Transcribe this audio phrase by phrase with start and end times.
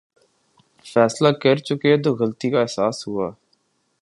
[0.85, 3.27] فیصلہ کرچکے تو غلطی کا احساس ہوا۔